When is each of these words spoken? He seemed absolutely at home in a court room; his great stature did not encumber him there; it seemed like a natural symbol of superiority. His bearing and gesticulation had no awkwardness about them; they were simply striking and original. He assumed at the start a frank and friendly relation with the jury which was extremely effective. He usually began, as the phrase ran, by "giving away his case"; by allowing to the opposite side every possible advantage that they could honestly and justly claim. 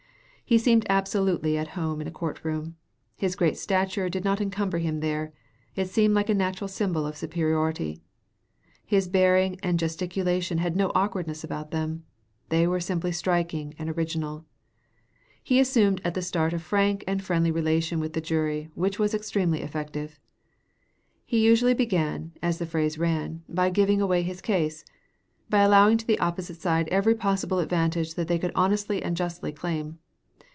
He 0.43 0.57
seemed 0.57 0.85
absolutely 0.89 1.57
at 1.57 1.69
home 1.79 2.01
in 2.01 2.07
a 2.07 2.11
court 2.11 2.43
room; 2.43 2.75
his 3.15 3.37
great 3.37 3.55
stature 3.55 4.09
did 4.09 4.25
not 4.25 4.41
encumber 4.41 4.79
him 4.79 4.99
there; 4.99 5.31
it 5.77 5.87
seemed 5.89 6.13
like 6.13 6.27
a 6.29 6.33
natural 6.33 6.67
symbol 6.67 7.07
of 7.07 7.15
superiority. 7.15 8.01
His 8.85 9.07
bearing 9.07 9.57
and 9.63 9.79
gesticulation 9.79 10.57
had 10.57 10.75
no 10.75 10.91
awkwardness 10.93 11.45
about 11.45 11.71
them; 11.71 12.03
they 12.49 12.67
were 12.67 12.81
simply 12.81 13.13
striking 13.13 13.75
and 13.79 13.89
original. 13.91 14.43
He 15.41 15.57
assumed 15.57 16.01
at 16.03 16.15
the 16.15 16.21
start 16.21 16.51
a 16.51 16.59
frank 16.59 17.05
and 17.07 17.23
friendly 17.23 17.49
relation 17.51 18.01
with 18.01 18.11
the 18.11 18.19
jury 18.19 18.69
which 18.75 18.99
was 18.99 19.13
extremely 19.13 19.61
effective. 19.61 20.19
He 21.25 21.39
usually 21.39 21.73
began, 21.75 22.33
as 22.43 22.57
the 22.59 22.65
phrase 22.65 22.97
ran, 22.97 23.41
by 23.47 23.69
"giving 23.69 24.01
away 24.01 24.21
his 24.21 24.41
case"; 24.41 24.83
by 25.49 25.59
allowing 25.59 25.97
to 25.99 26.05
the 26.05 26.19
opposite 26.19 26.57
side 26.59 26.89
every 26.89 27.15
possible 27.15 27.59
advantage 27.59 28.15
that 28.15 28.27
they 28.27 28.37
could 28.37 28.51
honestly 28.53 29.01
and 29.01 29.15
justly 29.15 29.53
claim. 29.53 29.97